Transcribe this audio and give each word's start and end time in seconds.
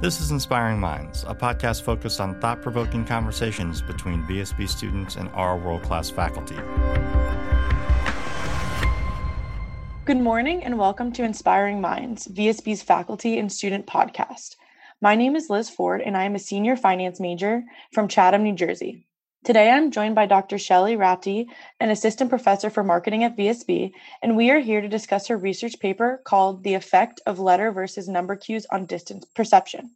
This 0.00 0.20
is 0.20 0.32
Inspiring 0.32 0.80
Minds, 0.80 1.24
a 1.26 1.34
podcast 1.34 1.82
focused 1.82 2.20
on 2.20 2.38
thought 2.40 2.60
provoking 2.60 3.04
conversations 3.04 3.80
between 3.80 4.24
VSB 4.24 4.68
students 4.68 5.14
and 5.14 5.28
our 5.30 5.56
world 5.56 5.82
class 5.82 6.10
faculty. 6.10 6.56
Good 10.04 10.18
morning 10.18 10.64
and 10.64 10.78
welcome 10.78 11.12
to 11.12 11.22
Inspiring 11.22 11.80
Minds, 11.80 12.26
VSB's 12.26 12.82
faculty 12.82 13.38
and 13.38 13.50
student 13.50 13.86
podcast. 13.86 14.56
My 15.00 15.14
name 15.14 15.36
is 15.36 15.48
Liz 15.48 15.70
Ford 15.70 16.02
and 16.02 16.16
I 16.16 16.24
am 16.24 16.34
a 16.34 16.40
senior 16.40 16.76
finance 16.76 17.20
major 17.20 17.62
from 17.92 18.08
Chatham, 18.08 18.42
New 18.42 18.54
Jersey. 18.54 19.06
Today 19.44 19.70
I'm 19.70 19.90
joined 19.90 20.14
by 20.14 20.24
Dr. 20.24 20.56
Shelly 20.56 20.96
Rathee, 20.96 21.48
an 21.78 21.90
assistant 21.90 22.30
professor 22.30 22.70
for 22.70 22.82
marketing 22.82 23.24
at 23.24 23.36
VSB, 23.36 23.92
and 24.22 24.38
we 24.38 24.50
are 24.50 24.58
here 24.58 24.80
to 24.80 24.88
discuss 24.88 25.26
her 25.26 25.36
research 25.36 25.78
paper 25.80 26.22
called 26.24 26.64
The 26.64 26.72
Effect 26.72 27.20
of 27.26 27.38
Letter 27.38 27.70
versus 27.70 28.08
Number 28.08 28.36
Cues 28.36 28.64
on 28.72 28.86
Distance 28.86 29.26
Perception. 29.36 29.90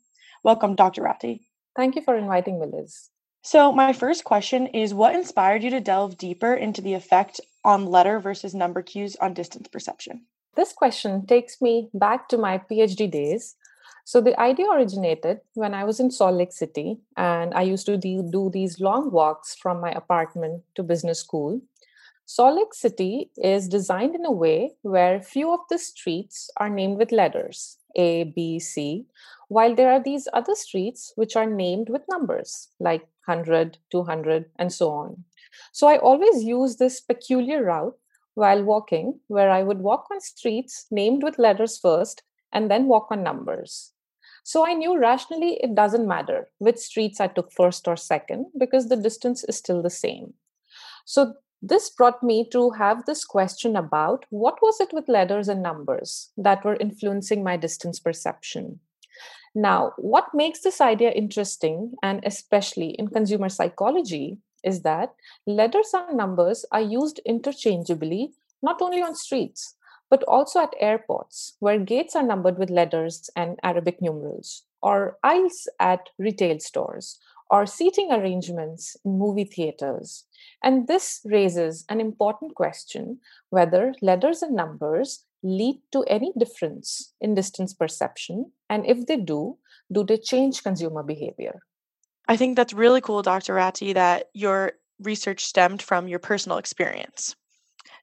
Welcome, 0.44 0.74
Dr. 0.74 1.00
Rathee. 1.00 1.40
Thank 1.74 1.96
you 1.96 2.02
for 2.02 2.14
inviting 2.14 2.60
me, 2.60 2.66
Liz. 2.70 3.08
So, 3.42 3.72
my 3.72 3.94
first 3.94 4.24
question 4.24 4.66
is 4.66 4.92
what 4.92 5.14
inspired 5.14 5.62
you 5.62 5.70
to 5.70 5.80
delve 5.80 6.18
deeper 6.18 6.52
into 6.52 6.82
the 6.82 6.92
effect 6.92 7.40
on 7.64 7.86
letter 7.86 8.20
versus 8.20 8.54
number 8.54 8.82
cues 8.82 9.16
on 9.16 9.32
distance 9.32 9.68
perception? 9.68 10.26
This 10.56 10.74
question 10.74 11.24
takes 11.24 11.62
me 11.62 11.88
back 11.94 12.28
to 12.28 12.36
my 12.36 12.58
PhD 12.70 13.10
days 13.10 13.56
so 14.08 14.22
the 14.22 14.40
idea 14.40 14.64
originated 14.70 15.40
when 15.52 15.74
I 15.74 15.84
was 15.84 16.00
in 16.00 16.10
Salt 16.10 16.36
Lake 16.36 16.52
City, 16.52 16.96
and 17.18 17.52
I 17.52 17.60
used 17.60 17.84
to 17.84 17.98
do 17.98 18.48
these 18.50 18.80
long 18.80 19.10
walks 19.10 19.54
from 19.54 19.82
my 19.82 19.90
apartment 19.90 20.62
to 20.76 20.82
business 20.82 21.20
school. 21.20 21.60
Salt 22.24 22.56
Lake 22.56 22.72
City 22.72 23.30
is 23.36 23.68
designed 23.68 24.14
in 24.14 24.24
a 24.24 24.32
way 24.32 24.76
where 24.80 25.20
few 25.20 25.52
of 25.52 25.60
the 25.68 25.76
streets 25.76 26.48
are 26.56 26.70
named 26.70 26.96
with 26.96 27.12
letters 27.12 27.76
A, 27.96 28.24
B, 28.24 28.58
C, 28.58 29.04
while 29.48 29.74
there 29.74 29.92
are 29.92 30.02
these 30.02 30.26
other 30.32 30.54
streets 30.54 31.12
which 31.16 31.36
are 31.36 31.44
named 31.44 31.90
with 31.90 32.08
numbers 32.08 32.68
like 32.80 33.02
100, 33.26 33.76
200, 33.92 34.46
and 34.58 34.72
so 34.72 34.88
on. 34.88 35.24
So 35.72 35.86
I 35.86 35.98
always 35.98 36.42
use 36.42 36.76
this 36.76 36.98
peculiar 37.02 37.62
route 37.62 37.98
while 38.32 38.64
walking, 38.64 39.20
where 39.26 39.50
I 39.50 39.62
would 39.62 39.80
walk 39.80 40.06
on 40.10 40.22
streets 40.22 40.86
named 40.90 41.22
with 41.22 41.38
letters 41.38 41.76
first 41.76 42.22
and 42.50 42.70
then 42.70 42.86
walk 42.86 43.08
on 43.10 43.22
numbers. 43.22 43.92
So 44.48 44.64
I 44.66 44.72
knew 44.72 44.98
rationally 44.98 45.60
it 45.62 45.74
doesn't 45.74 46.08
matter 46.08 46.48
which 46.56 46.78
streets 46.78 47.20
I 47.20 47.26
took 47.26 47.52
first 47.52 47.86
or 47.86 47.96
second 47.96 48.46
because 48.58 48.88
the 48.88 48.96
distance 48.96 49.44
is 49.44 49.58
still 49.58 49.82
the 49.82 49.90
same. 49.90 50.32
So 51.04 51.34
this 51.60 51.90
brought 51.90 52.22
me 52.22 52.48
to 52.52 52.70
have 52.70 53.04
this 53.04 53.26
question 53.26 53.76
about 53.76 54.24
what 54.30 54.56
was 54.62 54.80
it 54.80 54.90
with 54.90 55.06
letters 55.06 55.48
and 55.48 55.62
numbers 55.62 56.30
that 56.38 56.64
were 56.64 56.76
influencing 56.76 57.44
my 57.44 57.58
distance 57.58 58.00
perception. 58.00 58.80
Now, 59.54 59.92
what 59.98 60.32
makes 60.32 60.60
this 60.60 60.80
idea 60.80 61.10
interesting, 61.10 61.92
and 62.02 62.24
especially 62.24 62.92
in 62.92 63.08
consumer 63.08 63.50
psychology, 63.50 64.38
is 64.64 64.80
that 64.80 65.14
letters 65.46 65.92
and 65.92 66.16
numbers 66.16 66.64
are 66.72 66.80
used 66.80 67.20
interchangeably 67.26 68.32
not 68.62 68.80
only 68.80 69.02
on 69.02 69.14
streets, 69.14 69.76
but 70.10 70.22
also 70.24 70.60
at 70.60 70.74
airports 70.80 71.54
where 71.60 71.78
gates 71.78 72.16
are 72.16 72.22
numbered 72.22 72.58
with 72.58 72.70
letters 72.70 73.30
and 73.36 73.58
Arabic 73.62 74.00
numerals, 74.00 74.64
or 74.82 75.18
aisles 75.22 75.68
at 75.78 76.08
retail 76.18 76.58
stores, 76.60 77.18
or 77.50 77.66
seating 77.66 78.12
arrangements 78.12 78.96
in 79.04 79.18
movie 79.18 79.44
theaters. 79.44 80.24
And 80.62 80.86
this 80.86 81.20
raises 81.24 81.84
an 81.88 82.00
important 82.00 82.54
question 82.54 83.20
whether 83.50 83.94
letters 84.02 84.42
and 84.42 84.54
numbers 84.54 85.24
lead 85.42 85.80
to 85.92 86.02
any 86.04 86.32
difference 86.36 87.12
in 87.20 87.34
distance 87.34 87.72
perception, 87.72 88.52
and 88.68 88.84
if 88.86 89.06
they 89.06 89.16
do, 89.16 89.56
do 89.90 90.04
they 90.04 90.16
change 90.16 90.62
consumer 90.62 91.02
behavior? 91.02 91.60
I 92.26 92.36
think 92.36 92.56
that's 92.56 92.74
really 92.74 93.00
cool, 93.00 93.22
Dr. 93.22 93.54
Rathee, 93.54 93.94
that 93.94 94.28
your 94.34 94.72
research 95.00 95.46
stemmed 95.46 95.80
from 95.80 96.08
your 96.08 96.18
personal 96.18 96.58
experience. 96.58 97.36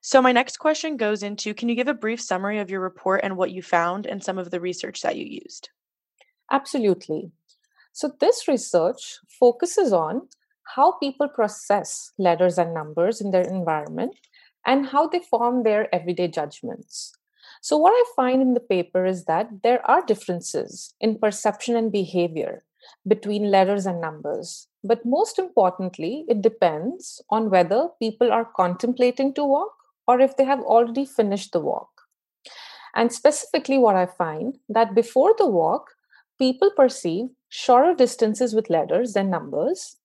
So, 0.07 0.21
my 0.21 0.31
next 0.31 0.57
question 0.57 0.97
goes 0.97 1.23
into 1.23 1.55
Can 1.55 1.67
you 1.67 1.73
give 1.73 1.87
a 1.87 1.93
brief 1.95 2.21
summary 2.21 2.59
of 2.59 2.69
your 2.69 2.79
report 2.79 3.21
and 3.23 3.35
what 3.35 3.49
you 3.49 3.63
found 3.63 4.05
and 4.05 4.23
some 4.23 4.37
of 4.37 4.51
the 4.51 4.59
research 4.59 5.01
that 5.01 5.15
you 5.15 5.25
used? 5.25 5.69
Absolutely. 6.51 7.31
So, 7.91 8.11
this 8.19 8.47
research 8.47 9.17
focuses 9.39 9.91
on 9.91 10.27
how 10.75 10.91
people 10.99 11.27
process 11.27 12.11
letters 12.19 12.59
and 12.59 12.71
numbers 12.71 13.19
in 13.19 13.31
their 13.31 13.49
environment 13.49 14.15
and 14.63 14.85
how 14.85 15.07
they 15.07 15.21
form 15.21 15.63
their 15.63 15.93
everyday 15.93 16.27
judgments. 16.27 17.11
So, 17.63 17.75
what 17.75 17.93
I 17.93 18.03
find 18.15 18.43
in 18.43 18.53
the 18.53 18.59
paper 18.59 19.07
is 19.07 19.25
that 19.25 19.63
there 19.63 19.83
are 19.89 20.05
differences 20.05 20.93
in 21.01 21.17
perception 21.17 21.75
and 21.75 21.91
behavior 21.91 22.63
between 23.07 23.49
letters 23.49 23.87
and 23.87 23.99
numbers. 24.01 24.67
But 24.83 25.03
most 25.03 25.39
importantly, 25.39 26.25
it 26.27 26.43
depends 26.43 27.23
on 27.31 27.49
whether 27.49 27.87
people 27.99 28.31
are 28.31 28.45
contemplating 28.55 29.33
to 29.33 29.43
walk 29.43 29.71
or 30.07 30.19
if 30.19 30.37
they 30.37 30.45
have 30.45 30.61
already 30.61 31.05
finished 31.05 31.51
the 31.51 31.59
walk. 31.59 31.89
And 32.95 33.11
specifically, 33.11 33.77
what 33.77 33.95
I 33.95 34.05
find 34.05 34.57
that 34.69 34.95
before 34.95 35.35
the 35.37 35.47
walk, 35.47 35.91
people 36.39 36.71
perceive 36.75 37.27
shorter 37.49 37.93
distances 37.93 38.53
with 38.53 38.69
letters 38.69 39.13
than 39.13 39.29
numbers. 39.29 39.97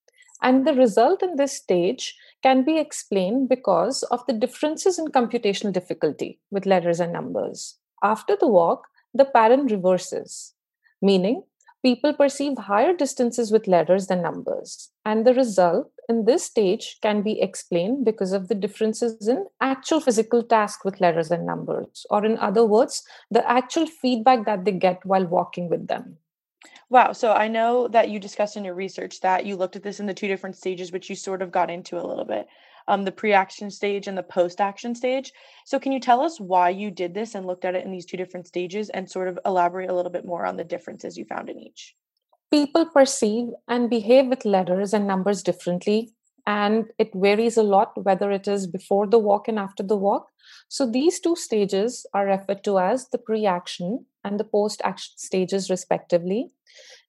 And 0.43 0.67
the 0.67 0.75
result 0.75 1.23
in 1.23 1.37
this 1.37 1.53
stage 1.53 2.17
can 2.43 2.65
be 2.65 2.79
explained 2.79 3.49
because 3.49 4.03
of 4.05 4.25
the 4.27 4.33
differences 4.33 4.99
in 4.99 5.09
computational 5.09 5.73
difficulty 5.73 6.41
with 6.51 6.67
letters 6.67 6.99
and 6.99 7.13
numbers. 7.13 7.79
After 8.03 8.37
the 8.37 8.49
walk, 8.49 8.87
the 9.13 9.27
pattern 9.27 9.67
reverses, 9.67 10.55
meaning 11.03 11.43
people 11.83 12.13
perceive 12.13 12.59
higher 12.59 12.95
distances 12.95 13.51
with 13.51 13.67
letters 13.67 14.07
than 14.07 14.23
numbers. 14.23 14.91
And 15.05 15.27
the 15.27 15.35
result 15.35 15.91
in 16.09 16.25
this 16.25 16.45
stage 16.45 16.99
can 17.03 17.23
be 17.23 17.41
explained 17.41 18.05
because 18.05 18.33
of 18.33 18.49
the 18.49 18.55
differences 18.55 19.29
in 19.29 19.47
actual 19.61 20.01
physical 20.01 20.43
task 20.43 20.85
with 20.85 21.01
letters 21.01 21.31
and 21.31 21.47
numbers, 21.47 22.07
or 22.11 22.25
in 22.25 22.39
other 22.39 22.65
words, 22.65 23.03
the 23.31 23.49
actual 23.49 23.87
feedback 23.87 24.45
that 24.47 24.65
they 24.65 24.73
get 24.73 25.05
while 25.05 25.27
walking 25.27 25.69
with 25.69 25.87
them. 25.87 26.17
Wow. 26.91 27.13
So 27.13 27.33
I 27.33 27.47
know 27.47 27.87
that 27.89 28.11
you 28.11 28.19
discussed 28.19 28.57
in 28.57 28.65
your 28.65 28.75
research 28.75 29.21
that 29.21 29.47
you 29.47 29.57
looked 29.57 29.77
at 29.77 29.85
this 29.85 30.01
in 30.01 30.07
the 30.07 30.15
two 30.15 30.27
different 30.27 30.57
stages, 30.57 30.91
which 30.91 31.09
you 31.09 31.15
sort 31.15 31.41
of 31.41 31.53
got 31.53 31.71
into 31.71 31.97
a 31.97 32.05
little 32.07 32.25
bit 32.25 32.49
um, 32.91 33.05
the 33.05 33.13
pre 33.13 33.33
action 33.33 33.71
stage 33.71 34.09
and 34.09 34.19
the 34.19 34.23
post 34.23 34.61
action 34.61 34.95
stage. 34.95 35.33
So, 35.65 35.79
can 35.79 35.93
you 35.93 36.01
tell 36.01 36.21
us 36.21 36.41
why 36.41 36.71
you 36.71 36.91
did 36.91 37.15
this 37.15 37.35
and 37.35 37.47
looked 37.47 37.65
at 37.65 37.77
it 37.77 37.85
in 37.85 37.93
these 37.93 38.05
two 38.05 38.17
different 38.17 38.49
stages 38.49 38.91
and 38.91 39.09
sort 39.09 39.29
of 39.29 39.39
elaborate 39.47 39.89
a 39.89 39.95
little 39.95 40.11
bit 40.11 40.27
more 40.27 40.45
on 40.45 40.57
the 40.57 40.65
differences 40.65 41.17
you 41.17 41.25
found 41.25 41.49
in 41.49 41.59
each? 41.59 41.95
People 42.51 42.85
perceive 42.85 43.47
and 43.69 43.89
behave 43.89 44.27
with 44.27 44.45
letters 44.45 44.93
and 44.93 45.07
numbers 45.07 45.43
differently, 45.43 46.11
and 46.47 46.87
it 46.99 47.11
varies 47.15 47.57
a 47.57 47.63
lot 47.63 47.93
whether 48.03 48.33
it 48.33 48.49
is 48.49 48.67
before 48.67 49.07
the 49.07 49.21
walk 49.21 49.47
and 49.47 49.59
after 49.59 49.85
the 49.85 49.97
walk. 49.97 50.27
So, 50.69 50.91
these 50.91 51.21
two 51.21 51.37
stages 51.37 52.05
are 52.13 52.27
referred 52.27 52.65
to 52.65 52.81
as 52.81 53.09
the 53.11 53.19
pre 53.19 53.47
action 53.47 54.07
and 54.25 54.39
the 54.41 54.45
post 54.45 54.83
action 54.85 55.13
stages, 55.17 55.71
respectively. 55.71 56.51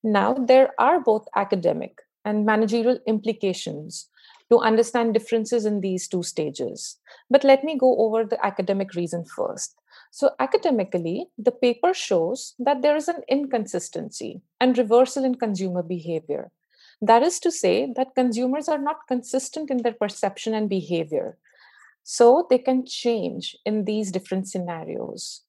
Now, 0.03 0.33
there 0.33 0.69
are 0.79 0.99
both 0.99 1.25
academic 1.35 1.97
and 2.23 2.45
managerial 2.45 2.99
implications 3.07 4.09
to 4.51 4.59
understand 4.59 5.13
differences 5.13 5.65
in 5.65 5.79
these 5.79 6.07
two 6.07 6.21
stages. 6.21 6.97
But 7.29 7.45
let 7.45 7.63
me 7.63 7.77
go 7.77 7.97
over 7.99 8.25
the 8.25 8.45
academic 8.45 8.93
reason 8.95 9.23
first. 9.23 9.75
So, 10.11 10.31
academically, 10.39 11.27
the 11.37 11.53
paper 11.53 11.93
shows 11.93 12.53
that 12.59 12.81
there 12.81 12.97
is 12.97 13.07
an 13.07 13.23
inconsistency 13.29 14.41
and 14.59 14.77
reversal 14.77 15.23
in 15.23 15.35
consumer 15.35 15.81
behavior. 15.81 16.51
That 17.01 17.23
is 17.23 17.39
to 17.39 17.51
say, 17.51 17.93
that 17.95 18.13
consumers 18.13 18.67
are 18.67 18.77
not 18.77 19.07
consistent 19.07 19.71
in 19.71 19.83
their 19.83 19.93
perception 19.93 20.53
and 20.53 20.69
behavior. 20.69 21.37
So, 22.03 22.45
they 22.49 22.57
can 22.57 22.85
change 22.85 23.55
in 23.65 23.85
these 23.85 24.11
different 24.11 24.49
scenarios. 24.49 25.43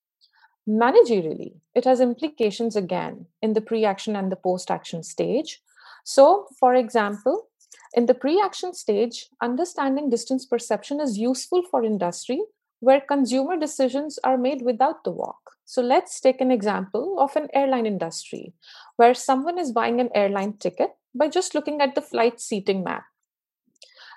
Managerially, 0.69 1.55
it 1.75 1.85
has 1.85 2.01
implications 2.01 2.77
again 2.77 3.27
in 3.43 3.55
the 3.55 3.61
pre 3.61 3.85
action 3.85 4.15
and 4.15 4.31
the 4.31 4.37
post 4.37 4.71
action 4.71 5.03
stage. 5.03 5.61
So, 6.05 6.47
for 6.61 6.75
example, 6.77 7.49
in 7.95 8.07
the 8.07 8.15
pre 8.15 8.41
action 8.41 8.73
stage, 8.73 9.29
understanding 9.43 10.09
distance 10.09 10.47
perception 10.47 11.01
is 11.01 11.19
useful 11.19 11.63
for 11.71 11.85
industry 11.85 12.43
where 12.81 13.01
consumer 13.01 13.57
decisions 13.57 14.19
are 14.25 14.37
made 14.37 14.63
without 14.63 15.05
the 15.05 15.11
walk. 15.11 15.53
So 15.65 15.83
let's 15.83 16.21
take 16.21 16.41
an 16.41 16.51
example 16.51 17.17
of 17.19 17.37
an 17.37 17.49
airline 17.55 17.87
industry 17.87 18.55
where 18.97 19.15
someone 19.15 19.59
is 19.59 19.73
buying 19.73 20.01
an 20.01 20.11
airline 20.15 20.55
ticket 20.55 20.91
by 21.15 21.29
just 21.29 21.55
looking 21.55 21.81
at 21.81 21.95
the 21.95 22.03
flight 22.03 22.41
seating 22.41 22.83
map. 22.83 23.05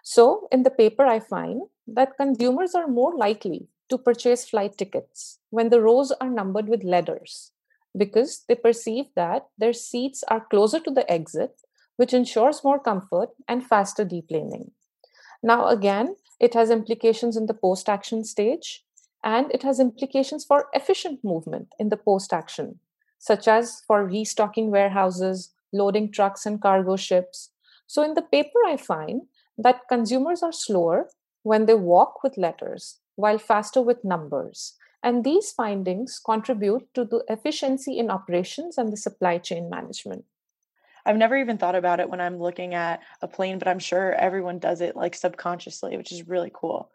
So 0.04 0.48
in 0.52 0.64
the 0.64 0.72
paper, 0.72 1.06
I 1.06 1.20
find 1.20 1.64
that 1.88 2.18
consumers 2.18 2.74
are 2.74 2.88
more 2.88 3.16
likely 3.16 3.68
to 3.90 3.98
purchase 3.98 4.50
flight 4.50 4.78
tickets 4.78 5.40
when 5.50 5.70
the 5.70 5.82
rows 5.82 6.12
are 6.14 6.30
numbered 6.30 6.68
with 6.68 6.84
letters 6.84 7.52
because 7.98 8.44
they 8.48 8.56
perceive 8.56 9.06
that 9.16 9.48
their 9.58 9.74
seats 9.74 10.24
are 10.28 10.46
closer 10.50 10.80
to 10.80 10.92
the 10.92 11.10
exit 11.12 11.62
which 11.98 12.14
ensures 12.14 12.64
more 12.64 12.80
comfort 12.80 13.30
and 13.48 13.66
faster 13.66 14.04
deep 14.06 14.30
deplaning. 14.30 14.72
Now, 15.44 15.68
again, 15.68 16.16
it 16.40 16.54
has 16.54 16.70
implications 16.70 17.38
in 17.38 17.46
the 17.46 17.54
post 17.54 17.88
action 17.90 18.24
stage 18.24 18.84
and 19.24 19.52
it 19.52 19.64
has 19.64 19.80
implications 19.80 20.46
for 20.46 20.68
efficient 20.74 21.24
movement 21.24 21.74
in 21.80 21.90
the 21.90 21.98
post 21.98 22.34
action. 22.34 22.80
such 23.18 23.48
as 23.48 23.82
for 23.88 24.06
restocking 24.06 24.70
warehouses, 24.72 25.52
loading 25.74 26.12
trucks 26.12 26.46
and 26.46 26.62
cargo 26.62 26.96
ships. 26.96 27.50
So, 27.88 28.04
in 28.04 28.14
the 28.14 28.22
paper, 28.22 28.60
I 28.68 28.78
find 28.78 29.24
that 29.58 29.88
consumers 29.90 30.44
are 30.44 30.52
slower 30.52 31.10
when 31.44 31.66
they 31.66 31.74
walk 31.74 32.24
with 32.24 32.38
letters, 32.38 33.00
while 33.16 33.38
faster 33.40 33.82
with 33.82 34.04
numbers. 34.04 34.76
And 35.02 35.24
these 35.24 35.52
findings 35.52 36.20
contribute 36.24 36.94
to 36.94 37.06
the 37.06 37.24
efficiency 37.30 37.98
in 37.98 38.12
operations 38.12 38.78
and 38.78 38.92
the 38.92 38.98
supply 38.98 39.38
chain 39.38 39.70
management. 39.70 40.26
I've 41.06 41.18
never 41.18 41.38
even 41.38 41.58
thought 41.58 41.76
about 41.76 42.00
it 42.00 42.10
when 42.10 42.20
I'm 42.20 42.40
looking 42.40 42.74
at 42.74 43.02
a 43.22 43.28
plane, 43.28 43.60
but 43.60 43.68
I'm 43.68 43.80
sure 43.80 44.14
everyone 44.14 44.60
does 44.60 44.82
it 44.82 44.96
like 44.96 45.16
subconsciously, 45.16 45.98
which 45.98 46.12
is 46.12 46.28
really 46.28 46.52
cool. 46.54 46.92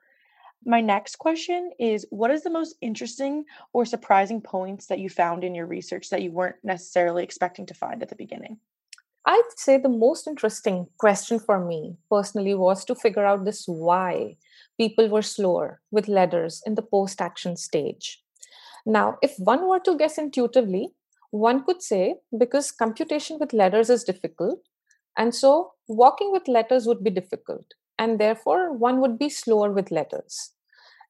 My 0.64 0.80
next 0.80 1.16
question 1.16 1.70
is 1.78 2.06
What 2.10 2.30
is 2.30 2.42
the 2.42 2.50
most 2.50 2.76
interesting 2.80 3.44
or 3.72 3.84
surprising 3.84 4.40
points 4.40 4.86
that 4.86 4.98
you 4.98 5.08
found 5.08 5.44
in 5.44 5.54
your 5.54 5.66
research 5.66 6.10
that 6.10 6.22
you 6.22 6.32
weren't 6.32 6.56
necessarily 6.62 7.22
expecting 7.22 7.66
to 7.66 7.74
find 7.74 8.02
at 8.02 8.08
the 8.08 8.16
beginning? 8.16 8.58
I'd 9.26 9.42
say 9.56 9.78
the 9.78 9.88
most 9.88 10.26
interesting 10.26 10.86
question 10.98 11.38
for 11.38 11.64
me 11.64 11.96
personally 12.10 12.54
was 12.54 12.84
to 12.86 12.94
figure 12.94 13.24
out 13.24 13.44
this 13.44 13.66
why 13.66 14.36
people 14.78 15.08
were 15.08 15.22
slower 15.22 15.80
with 15.90 16.08
letters 16.08 16.62
in 16.66 16.74
the 16.74 16.82
post 16.82 17.20
action 17.20 17.56
stage. 17.56 18.22
Now, 18.86 19.18
if 19.22 19.38
one 19.38 19.68
were 19.68 19.80
to 19.80 19.96
guess 19.96 20.16
intuitively, 20.16 20.94
one 21.30 21.64
could 21.64 21.82
say 21.82 22.16
because 22.36 22.72
computation 22.72 23.38
with 23.38 23.52
letters 23.52 23.90
is 23.90 24.04
difficult, 24.04 24.60
and 25.16 25.34
so 25.34 25.72
walking 25.88 26.32
with 26.32 26.48
letters 26.48 26.86
would 26.86 27.02
be 27.04 27.10
difficult, 27.10 27.74
and 27.98 28.18
therefore 28.18 28.72
one 28.72 29.00
would 29.00 29.18
be 29.18 29.28
slower 29.28 29.70
with 29.72 29.90
letters. 29.90 30.52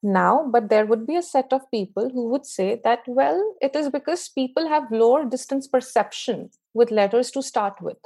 Now, 0.02 0.46
but 0.50 0.70
there 0.70 0.86
would 0.86 1.06
be 1.06 1.16
a 1.16 1.22
set 1.22 1.52
of 1.52 1.70
people 1.70 2.10
who 2.10 2.28
would 2.30 2.46
say 2.46 2.80
that, 2.84 3.00
well, 3.06 3.54
it 3.60 3.76
is 3.76 3.90
because 3.90 4.30
people 4.30 4.68
have 4.68 4.90
lower 4.90 5.24
distance 5.24 5.68
perception 5.68 6.50
with 6.72 6.90
letters 6.90 7.30
to 7.32 7.42
start 7.42 7.74
with. 7.82 7.98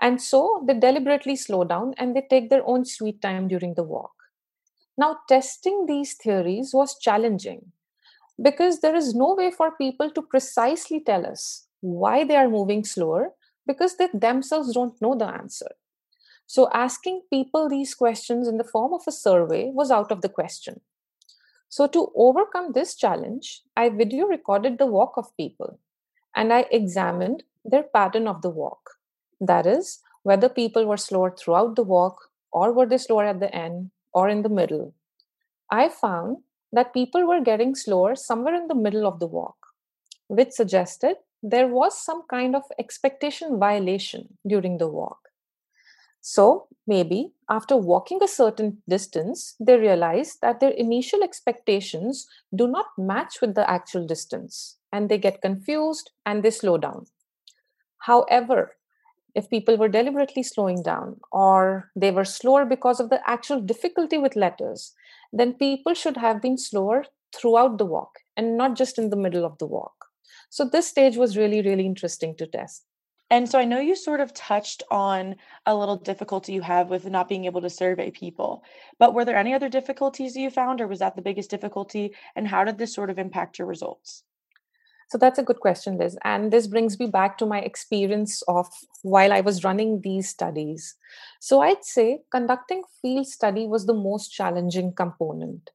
And 0.00 0.20
so 0.22 0.64
they 0.66 0.74
deliberately 0.74 1.36
slow 1.36 1.64
down 1.64 1.94
and 1.98 2.16
they 2.16 2.26
take 2.28 2.50
their 2.50 2.66
own 2.66 2.84
sweet 2.84 3.20
time 3.20 3.48
during 3.48 3.74
the 3.74 3.82
walk. 3.82 4.12
Now, 4.96 5.18
testing 5.28 5.86
these 5.86 6.14
theories 6.14 6.72
was 6.74 6.98
challenging 6.98 7.72
because 8.42 8.80
there 8.80 8.94
is 8.94 9.14
no 9.14 9.34
way 9.34 9.50
for 9.50 9.72
people 9.72 10.10
to 10.10 10.22
precisely 10.22 11.00
tell 11.00 11.26
us 11.26 11.66
why 11.80 12.24
they 12.24 12.36
are 12.36 12.48
moving 12.48 12.84
slower 12.84 13.32
because 13.66 13.96
they 13.96 14.08
themselves 14.12 14.72
don't 14.74 15.00
know 15.00 15.14
the 15.14 15.26
answer. 15.26 15.70
So, 16.46 16.68
asking 16.72 17.22
people 17.30 17.68
these 17.68 17.94
questions 17.94 18.48
in 18.48 18.58
the 18.58 18.64
form 18.64 18.92
of 18.92 19.02
a 19.06 19.12
survey 19.12 19.70
was 19.72 19.90
out 19.90 20.12
of 20.12 20.20
the 20.20 20.28
question. 20.28 20.80
So, 21.68 21.86
to 21.88 22.12
overcome 22.14 22.72
this 22.72 22.94
challenge, 22.94 23.62
I 23.76 23.88
video 23.88 24.26
recorded 24.26 24.78
the 24.78 24.86
walk 24.86 25.14
of 25.16 25.36
people 25.36 25.78
and 26.36 26.52
I 26.52 26.66
examined 26.70 27.44
their 27.64 27.82
pattern 27.82 28.28
of 28.28 28.42
the 28.42 28.50
walk. 28.50 28.90
That 29.40 29.66
is, 29.66 30.00
whether 30.22 30.48
people 30.48 30.86
were 30.86 30.96
slower 30.96 31.34
throughout 31.36 31.76
the 31.76 31.82
walk 31.82 32.30
or 32.52 32.72
were 32.72 32.86
they 32.86 32.98
slower 32.98 33.24
at 33.24 33.40
the 33.40 33.54
end 33.54 33.90
or 34.12 34.28
in 34.28 34.42
the 34.42 34.48
middle. 34.48 34.94
I 35.70 35.88
found 35.88 36.38
that 36.74 36.92
people 36.92 37.26
were 37.26 37.40
getting 37.40 37.74
slower 37.74 38.14
somewhere 38.16 38.54
in 38.54 38.68
the 38.68 38.74
middle 38.74 39.06
of 39.06 39.20
the 39.20 39.26
walk, 39.26 39.56
which 40.28 40.50
suggested 40.50 41.16
there 41.42 41.68
was 41.68 41.98
some 41.98 42.22
kind 42.28 42.56
of 42.56 42.64
expectation 42.78 43.58
violation 43.58 44.38
during 44.46 44.78
the 44.78 44.88
walk. 44.88 45.18
So 46.20 46.68
maybe 46.86 47.32
after 47.50 47.76
walking 47.76 48.22
a 48.22 48.28
certain 48.28 48.82
distance, 48.88 49.54
they 49.60 49.76
realize 49.76 50.38
that 50.40 50.58
their 50.58 50.70
initial 50.70 51.22
expectations 51.22 52.26
do 52.54 52.66
not 52.66 52.86
match 52.96 53.40
with 53.40 53.54
the 53.54 53.68
actual 53.70 54.06
distance 54.06 54.78
and 54.90 55.08
they 55.08 55.18
get 55.18 55.42
confused 55.42 56.10
and 56.24 56.42
they 56.42 56.50
slow 56.50 56.78
down. 56.78 57.06
However, 57.98 58.76
if 59.34 59.50
people 59.50 59.76
were 59.76 59.88
deliberately 59.88 60.42
slowing 60.42 60.82
down 60.82 61.20
or 61.32 61.90
they 61.96 62.10
were 62.10 62.24
slower 62.24 62.64
because 62.64 63.00
of 63.00 63.10
the 63.10 63.20
actual 63.28 63.60
difficulty 63.60 64.16
with 64.16 64.36
letters, 64.36 64.94
then 65.38 65.54
people 65.54 65.94
should 65.94 66.16
have 66.16 66.40
been 66.40 66.56
slower 66.56 67.04
throughout 67.34 67.78
the 67.78 67.84
walk 67.84 68.20
and 68.36 68.56
not 68.56 68.76
just 68.76 68.98
in 68.98 69.10
the 69.10 69.16
middle 69.16 69.44
of 69.44 69.58
the 69.58 69.66
walk. 69.66 70.06
So 70.48 70.64
this 70.64 70.86
stage 70.86 71.16
was 71.16 71.36
really, 71.36 71.60
really 71.62 71.86
interesting 71.86 72.36
to 72.36 72.46
test. 72.46 72.84
And 73.30 73.50
so 73.50 73.58
I 73.58 73.64
know 73.64 73.80
you 73.80 73.96
sort 73.96 74.20
of 74.20 74.32
touched 74.34 74.82
on 74.90 75.36
a 75.66 75.74
little 75.74 75.96
difficulty 75.96 76.52
you 76.52 76.60
have 76.62 76.90
with 76.90 77.06
not 77.06 77.28
being 77.28 77.46
able 77.46 77.62
to 77.62 77.70
survey 77.70 78.10
people, 78.10 78.62
but 78.98 79.14
were 79.14 79.24
there 79.24 79.36
any 79.36 79.54
other 79.54 79.68
difficulties 79.68 80.36
you 80.36 80.50
found, 80.50 80.80
or 80.80 80.86
was 80.86 81.00
that 81.00 81.16
the 81.16 81.22
biggest 81.22 81.50
difficulty? 81.50 82.14
And 82.36 82.46
how 82.46 82.62
did 82.64 82.78
this 82.78 82.94
sort 82.94 83.10
of 83.10 83.18
impact 83.18 83.58
your 83.58 83.66
results? 83.66 84.22
So 85.08 85.18
that's 85.18 85.38
a 85.38 85.42
good 85.42 85.60
question, 85.60 85.98
Liz. 85.98 86.18
And 86.24 86.52
this 86.52 86.66
brings 86.66 86.98
me 86.98 87.06
back 87.06 87.38
to 87.38 87.46
my 87.46 87.60
experience 87.60 88.42
of 88.42 88.68
while 89.02 89.32
I 89.32 89.40
was 89.40 89.64
running 89.64 90.00
these 90.00 90.28
studies. 90.28 90.96
So 91.40 91.60
I'd 91.60 91.84
say 91.84 92.20
conducting 92.30 92.82
field 93.00 93.26
study 93.26 93.66
was 93.66 93.86
the 93.86 93.94
most 93.94 94.28
challenging 94.28 94.92
component. 94.92 95.70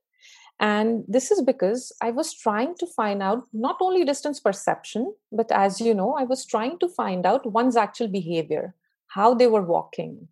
And 0.59 1.05
this 1.07 1.31
is 1.31 1.41
because 1.41 1.93
I 2.01 2.11
was 2.11 2.33
trying 2.33 2.75
to 2.79 2.85
find 2.85 3.23
out 3.23 3.47
not 3.53 3.77
only 3.79 4.03
distance 4.03 4.41
perception, 4.41 5.13
but 5.31 5.51
as 5.51 5.79
you 5.79 5.93
know, 5.93 6.15
I 6.15 6.23
was 6.23 6.45
trying 6.45 6.79
to 6.79 6.89
find 6.89 7.25
out 7.25 7.49
one's 7.49 7.77
actual 7.77 8.09
behavior, 8.09 8.75
how 9.07 9.33
they 9.33 9.47
were 9.47 9.61
walking. 9.61 10.27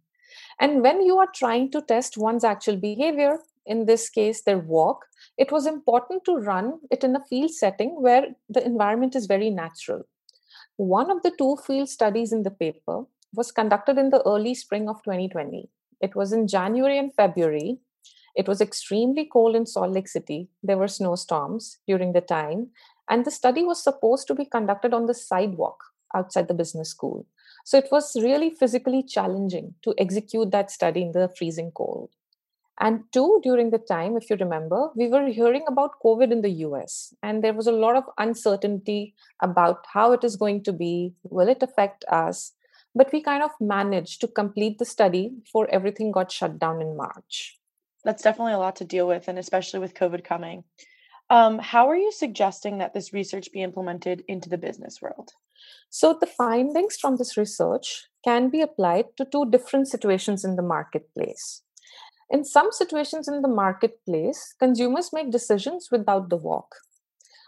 And 0.60 0.82
when 0.82 1.02
you 1.02 1.18
are 1.18 1.30
trying 1.34 1.72
to 1.72 1.82
test 1.82 2.18
one's 2.18 2.44
actual 2.44 2.76
behavior, 2.76 3.40
in 3.68 3.86
this 3.86 4.10
case, 4.10 4.42
their 4.44 4.58
walk, 4.58 5.06
it 5.38 5.52
was 5.52 5.66
important 5.66 6.24
to 6.26 6.36
run 6.36 6.80
it 6.90 7.04
in 7.04 7.16
a 7.16 7.24
field 7.26 7.52
setting 7.52 8.02
where 8.02 8.28
the 8.50 8.66
environment 8.66 9.16
is 9.16 9.28
very 9.28 9.50
natural. 9.50 10.04
One 10.78 11.12
of 11.12 11.22
the 11.24 11.32
two 11.38 11.58
field 11.66 11.90
studies 11.90 12.32
in 12.32 12.44
the 12.44 12.52
paper 12.52 13.04
was 13.34 13.52
conducted 13.52 13.98
in 13.98 14.10
the 14.10 14.22
early 14.26 14.56
spring 14.56 14.88
of 14.88 15.04
2020. 15.04 15.70
It 16.02 16.16
was 16.16 16.32
in 16.32 16.48
January 16.48 16.98
and 16.98 17.14
February. 17.14 17.80
It 18.36 18.48
was 18.48 18.62
extremely 18.62 19.26
cold 19.32 19.56
in 19.56 19.66
Salt 19.66 19.92
Lake 19.92 20.08
City. 20.08 20.50
There 20.64 20.78
were 20.78 20.88
snowstorms 20.88 21.80
during 21.88 22.14
the 22.14 22.22
time. 22.22 22.70
And 23.10 23.26
the 23.26 23.32
study 23.32 23.64
was 23.64 23.84
supposed 23.84 24.28
to 24.28 24.36
be 24.36 24.46
conducted 24.46 24.94
on 24.94 25.08
the 25.08 25.14
sidewalk 25.14 25.84
outside 26.16 26.48
the 26.48 26.54
business 26.54 26.90
school. 26.90 27.26
So 27.66 27.78
it 27.78 27.88
was 27.92 28.16
really 28.16 28.52
physically 28.52 29.04
challenging 29.04 29.76
to 29.84 29.94
execute 29.98 30.52
that 30.52 30.72
study 30.72 31.02
in 31.02 31.12
the 31.12 31.30
freezing 31.38 31.72
cold. 31.72 32.10
And 32.80 33.04
two, 33.12 33.40
during 33.44 33.72
the 33.72 33.80
time, 33.80 34.18
if 34.18 34.30
you 34.30 34.36
remember, 34.36 34.90
we 34.96 35.08
were 35.08 35.28
hearing 35.28 35.66
about 35.68 36.00
COVID 36.04 36.32
in 36.32 36.42
the 36.42 36.62
US, 36.68 37.14
and 37.24 37.44
there 37.44 37.54
was 37.54 37.66
a 37.66 37.72
lot 37.72 37.96
of 37.96 38.04
uncertainty 38.18 39.16
about 39.42 39.86
how 39.92 40.12
it 40.12 40.24
is 40.24 40.36
going 40.36 40.64
to 40.64 40.74
be, 40.74 41.14
will 41.24 41.50
it 41.50 41.64
affect 41.64 42.06
us? 42.06 42.54
But 42.94 43.12
we 43.12 43.22
kind 43.22 43.44
of 43.44 43.52
managed 43.60 44.22
to 44.22 44.28
complete 44.28 44.78
the 44.78 44.86
study 44.86 45.32
before 45.44 45.68
everything 45.72 46.12
got 46.12 46.32
shut 46.32 46.60
down 46.60 46.82
in 46.82 46.96
March. 46.96 47.60
That's 48.04 48.24
definitely 48.24 48.54
a 48.54 48.60
lot 48.60 48.76
to 48.78 48.86
deal 48.86 49.08
with, 49.08 49.28
and 49.28 49.40
especially 49.40 49.80
with 49.80 49.96
COVID 49.96 50.24
coming. 50.24 50.64
Um, 51.30 51.60
how 51.60 51.90
are 51.90 51.98
you 51.98 52.12
suggesting 52.12 52.78
that 52.78 52.94
this 52.94 53.12
research 53.12 53.52
be 53.52 53.62
implemented 53.62 54.24
into 54.28 54.50
the 54.50 54.58
business 54.58 55.02
world? 55.02 55.34
So, 55.90 56.18
the 56.18 56.28
findings 56.28 56.98
from 56.98 57.18
this 57.18 57.36
research 57.36 58.06
can 58.24 58.50
be 58.50 58.62
applied 58.62 59.06
to 59.18 59.26
two 59.26 59.50
different 59.50 59.88
situations 59.88 60.46
in 60.46 60.56
the 60.56 60.62
marketplace. 60.62 61.64
In 62.30 62.44
some 62.44 62.72
situations 62.72 63.28
in 63.28 63.42
the 63.42 63.48
marketplace, 63.48 64.54
consumers 64.60 65.14
make 65.14 65.32
decisions 65.32 65.90
without 65.92 66.30
the 66.30 66.36
walk. 66.36 66.76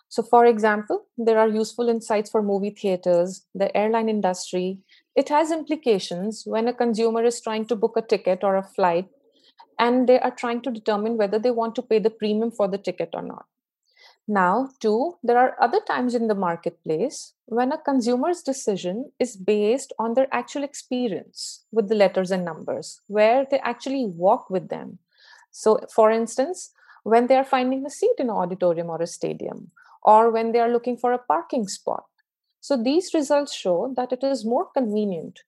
So, 0.08 0.24
for 0.24 0.46
example, 0.46 1.06
there 1.18 1.38
are 1.38 1.48
useful 1.48 1.90
insights 1.90 2.32
for 2.32 2.42
movie 2.42 2.72
theaters, 2.72 3.46
the 3.54 3.76
airline 3.78 4.10
industry. 4.10 4.80
It 5.16 5.30
has 5.30 5.52
implications 5.52 6.44
when 6.46 6.68
a 6.68 6.74
consumer 6.74 7.24
is 7.24 7.42
trying 7.42 7.66
to 7.66 7.76
book 7.76 7.94
a 7.96 8.02
ticket 8.02 8.44
or 8.44 8.56
a 8.56 8.64
flight 8.64 9.08
and 9.78 10.10
they 10.10 10.20
are 10.20 10.32
trying 10.32 10.62
to 10.62 10.72
determine 10.72 11.18
whether 11.18 11.38
they 11.38 11.52
want 11.52 11.76
to 11.76 11.82
pay 11.82 12.00
the 12.00 12.10
premium 12.10 12.50
for 12.50 12.68
the 12.68 12.78
ticket 12.78 13.10
or 13.14 13.22
not. 13.22 13.46
Now, 14.32 14.70
too, 14.80 15.18
there 15.24 15.40
are 15.40 15.56
other 15.60 15.80
times 15.88 16.14
in 16.14 16.28
the 16.28 16.36
marketplace 16.36 17.34
when 17.48 17.72
a 17.72 17.80
consumer's 17.80 18.44
decision 18.44 19.12
is 19.18 19.36
based 19.36 19.92
on 19.98 20.14
their 20.14 20.28
actual 20.32 20.64
experience 20.64 21.66
with 21.72 21.90
the 21.90 21.96
letters 21.96 22.30
and 22.30 22.46
numbers, 22.46 23.02
where 23.08 23.48
they 23.50 23.58
actually 23.62 24.06
walk 24.06 24.52
with 24.52 24.70
them. 24.70 25.00
So, 25.50 25.80
for 25.92 26.12
instance, 26.12 26.70
when 27.02 27.26
they 27.26 27.38
are 27.38 27.44
finding 27.44 27.88
a 27.88 27.90
seat 27.90 28.14
in 28.20 28.30
an 28.30 28.36
auditorium 28.36 28.92
or 28.92 29.02
a 29.02 29.08
stadium, 29.08 29.72
or 30.04 30.30
when 30.30 30.52
they 30.52 30.60
are 30.60 30.72
looking 30.72 30.96
for 30.96 31.12
a 31.12 31.18
parking 31.18 31.68
spot. 31.68 32.06
So, 32.62 32.78
these 32.78 33.16
results 33.16 33.56
show 33.56 33.96
that 33.98 34.12
it 34.12 34.24
is 34.24 34.46
more 34.46 34.68
convenient 34.68 35.40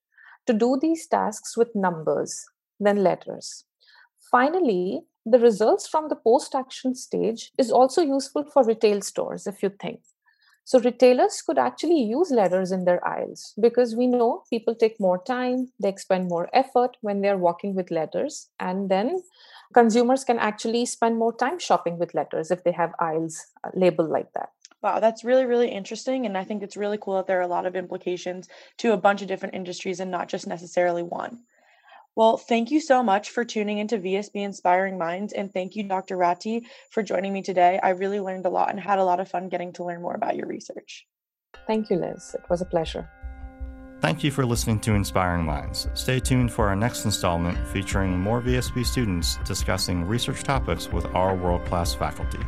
to 0.47 0.53
do 0.53 0.79
these 0.81 1.05
tasks 1.05 1.55
with 1.55 1.75
numbers 1.75 2.47
than 2.79 3.03
letters. 3.03 3.63
Finally, 4.31 5.01
the 5.25 5.39
results 5.39 5.87
from 5.87 6.09
the 6.09 6.15
post 6.15 6.55
action 6.55 6.95
stage 6.95 7.51
is 7.57 7.71
also 7.71 8.01
useful 8.01 8.43
for 8.43 8.63
retail 8.63 9.01
stores 9.01 9.47
if 9.47 9.61
you 9.61 9.69
think 9.69 9.99
so 10.63 10.79
retailers 10.79 11.41
could 11.41 11.57
actually 11.57 12.01
use 12.01 12.31
letters 12.31 12.71
in 12.71 12.85
their 12.85 13.05
aisles 13.05 13.53
because 13.59 13.95
we 13.95 14.07
know 14.07 14.43
people 14.49 14.75
take 14.75 14.99
more 14.99 15.21
time 15.23 15.67
they 15.79 15.89
expend 15.89 16.27
more 16.27 16.49
effort 16.53 16.97
when 17.01 17.21
they're 17.21 17.37
walking 17.37 17.75
with 17.75 17.91
letters 17.91 18.49
and 18.59 18.89
then 18.89 19.21
consumers 19.73 20.23
can 20.23 20.39
actually 20.39 20.85
spend 20.85 21.17
more 21.17 21.35
time 21.35 21.59
shopping 21.59 21.97
with 21.97 22.13
letters 22.13 22.51
if 22.51 22.63
they 22.63 22.71
have 22.71 22.93
aisles 22.99 23.45
uh, 23.63 23.69
labeled 23.73 24.09
like 24.09 24.31
that 24.33 24.49
Wow, 24.81 24.99
that's 24.99 25.23
really, 25.23 25.45
really 25.45 25.69
interesting. 25.69 26.25
And 26.25 26.35
I 26.35 26.43
think 26.43 26.63
it's 26.63 26.75
really 26.75 26.97
cool 26.99 27.17
that 27.17 27.27
there 27.27 27.37
are 27.37 27.43
a 27.43 27.47
lot 27.47 27.67
of 27.67 27.75
implications 27.75 28.49
to 28.77 28.93
a 28.93 28.97
bunch 28.97 29.21
of 29.21 29.27
different 29.27 29.53
industries 29.53 29.99
and 29.99 30.09
not 30.09 30.27
just 30.27 30.47
necessarily 30.47 31.03
one. 31.03 31.41
Well, 32.15 32.37
thank 32.37 32.71
you 32.71 32.81
so 32.81 33.01
much 33.01 33.29
for 33.29 33.45
tuning 33.45 33.77
into 33.77 33.97
VSB 33.97 34.35
Inspiring 34.35 34.97
Minds. 34.97 35.31
And 35.31 35.51
thank 35.51 35.75
you, 35.75 35.83
Dr. 35.83 36.17
Rathee, 36.17 36.65
for 36.89 37.03
joining 37.03 37.31
me 37.31 37.41
today. 37.41 37.79
I 37.81 37.89
really 37.89 38.19
learned 38.19 38.45
a 38.45 38.49
lot 38.49 38.69
and 38.69 38.79
had 38.79 38.99
a 38.99 39.03
lot 39.03 39.21
of 39.21 39.29
fun 39.29 39.47
getting 39.47 39.71
to 39.73 39.85
learn 39.85 40.01
more 40.01 40.15
about 40.15 40.35
your 40.35 40.47
research. 40.47 41.07
Thank 41.67 41.89
you, 41.89 41.97
Liz. 41.97 42.35
It 42.35 42.49
was 42.49 42.61
a 42.61 42.65
pleasure. 42.65 43.09
Thank 44.01 44.23
you 44.23 44.31
for 44.31 44.45
listening 44.45 44.79
to 44.81 44.95
Inspiring 44.95 45.45
Minds. 45.45 45.87
Stay 45.93 46.19
tuned 46.19 46.51
for 46.51 46.67
our 46.67 46.75
next 46.75 47.05
installment 47.05 47.55
featuring 47.67 48.19
more 48.19 48.41
VSB 48.41 48.83
students 48.83 49.37
discussing 49.45 50.05
research 50.05 50.43
topics 50.43 50.91
with 50.91 51.05
our 51.13 51.35
world 51.35 51.63
class 51.65 51.93
faculty. 51.93 52.39